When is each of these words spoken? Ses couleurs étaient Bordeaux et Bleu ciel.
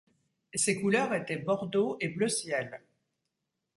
Ses 0.55 0.81
couleurs 0.81 1.13
étaient 1.13 1.37
Bordeaux 1.37 1.97
et 1.99 2.07
Bleu 2.07 2.27
ciel. 2.27 2.81